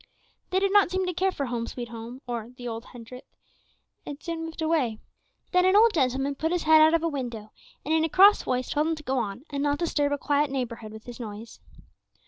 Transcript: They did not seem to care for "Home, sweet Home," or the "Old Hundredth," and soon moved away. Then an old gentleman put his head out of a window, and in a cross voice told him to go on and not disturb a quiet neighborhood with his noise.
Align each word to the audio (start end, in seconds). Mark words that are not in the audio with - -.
They 0.49 0.57
did 0.57 0.73
not 0.73 0.89
seem 0.89 1.05
to 1.05 1.13
care 1.13 1.31
for 1.31 1.45
"Home, 1.45 1.67
sweet 1.67 1.89
Home," 1.89 2.21
or 2.25 2.49
the 2.57 2.67
"Old 2.67 2.85
Hundredth," 2.85 3.27
and 4.03 4.17
soon 4.19 4.43
moved 4.45 4.59
away. 4.63 4.97
Then 5.51 5.63
an 5.63 5.75
old 5.75 5.93
gentleman 5.93 6.33
put 6.33 6.51
his 6.51 6.63
head 6.63 6.81
out 6.81 6.95
of 6.95 7.03
a 7.03 7.07
window, 7.07 7.51
and 7.85 7.93
in 7.93 8.03
a 8.03 8.09
cross 8.09 8.41
voice 8.41 8.71
told 8.71 8.87
him 8.87 8.95
to 8.95 9.03
go 9.03 9.19
on 9.19 9.43
and 9.51 9.61
not 9.61 9.77
disturb 9.77 10.11
a 10.11 10.17
quiet 10.17 10.49
neighborhood 10.49 10.91
with 10.91 11.03
his 11.05 11.19
noise. 11.19 11.59